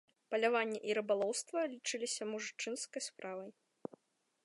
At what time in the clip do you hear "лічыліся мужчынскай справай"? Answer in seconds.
1.75-3.51